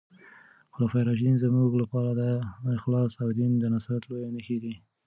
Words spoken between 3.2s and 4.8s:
او د دین د نصرت لويې نښې دي.